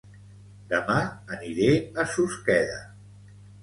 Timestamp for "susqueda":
2.17-2.85